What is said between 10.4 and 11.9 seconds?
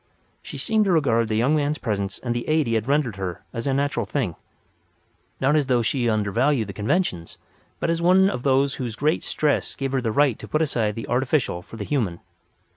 put aside the artificial for the